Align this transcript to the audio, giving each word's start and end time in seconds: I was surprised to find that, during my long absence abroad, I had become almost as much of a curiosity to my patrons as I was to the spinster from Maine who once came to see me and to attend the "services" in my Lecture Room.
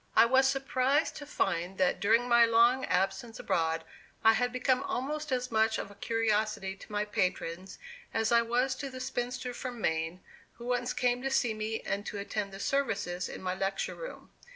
I 0.15 0.25
was 0.25 0.47
surprised 0.47 1.15
to 1.17 1.27
find 1.27 1.77
that, 1.77 1.99
during 1.99 2.27
my 2.27 2.43
long 2.43 2.85
absence 2.85 3.37
abroad, 3.39 3.83
I 4.23 4.33
had 4.33 4.51
become 4.51 4.81
almost 4.81 5.31
as 5.31 5.51
much 5.51 5.77
of 5.77 5.91
a 5.91 5.93
curiosity 5.93 6.75
to 6.75 6.91
my 6.91 7.05
patrons 7.05 7.77
as 8.11 8.31
I 8.31 8.41
was 8.41 8.73
to 8.77 8.89
the 8.89 8.99
spinster 8.99 9.53
from 9.53 9.79
Maine 9.79 10.21
who 10.53 10.65
once 10.65 10.91
came 10.93 11.21
to 11.21 11.29
see 11.29 11.53
me 11.53 11.81
and 11.81 12.03
to 12.07 12.17
attend 12.17 12.51
the 12.51 12.59
"services" 12.59 13.29
in 13.29 13.43
my 13.43 13.53
Lecture 13.53 13.93
Room. 13.93 14.31